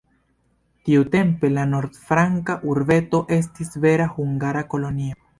Tiutempe 0.87 1.49
la 1.57 1.65
nord-franca 1.73 2.55
urbeto 2.73 3.19
estis 3.37 3.77
vera 3.83 4.07
hungara 4.15 4.65
kolonio. 4.73 5.19